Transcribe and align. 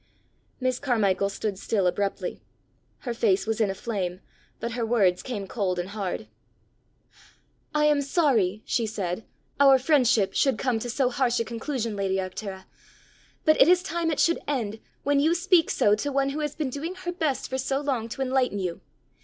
Miss 0.59 0.79
Carmichael 0.79 1.29
stood 1.29 1.59
still 1.59 1.85
abruptly. 1.85 2.41
Her 3.01 3.13
face 3.13 3.45
was 3.45 3.61
in 3.61 3.69
a 3.69 3.75
flame, 3.75 4.19
but 4.59 4.71
her 4.71 4.83
words 4.83 5.21
came 5.21 5.45
cold 5.45 5.77
and 5.77 5.89
hard. 5.89 6.27
"I 7.75 7.85
am 7.85 8.01
sorry," 8.01 8.63
she 8.65 8.87
said, 8.87 9.25
"our 9.59 9.77
friendship 9.77 10.33
should 10.33 10.57
come 10.57 10.79
to 10.79 10.89
so 10.89 11.11
harsh 11.11 11.39
a 11.39 11.45
conclusion, 11.45 11.95
lady 11.95 12.15
Arctura; 12.15 12.65
but 13.45 13.61
it 13.61 13.67
is 13.67 13.83
time 13.83 14.09
it 14.09 14.19
should 14.19 14.39
end 14.47 14.79
when 15.03 15.19
you 15.19 15.35
speak 15.35 15.69
so 15.69 15.93
to 15.93 16.11
one 16.11 16.29
who 16.29 16.39
has 16.39 16.55
been 16.55 16.71
doing 16.71 16.95
her 16.95 17.11
best 17.11 17.47
for 17.47 17.59
so 17.59 17.79
long 17.79 18.09
to 18.09 18.23
enlighten 18.23 18.57
you! 18.57 18.81